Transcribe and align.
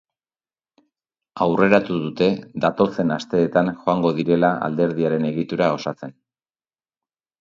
Aurreratu 1.45 1.97
dute 2.05 2.29
datozen 2.65 3.15
asteetan 3.17 3.69
joango 3.83 4.15
direla 4.21 4.51
alderdiaren 4.69 5.29
egitura 5.33 5.69
osatzen. 5.79 6.17